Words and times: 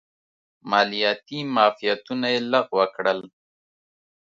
مالیاتي 0.69 1.39
معافیتونه 1.55 2.27
یې 2.33 2.39
لغوه 2.51 2.85
کړل. 2.95 3.19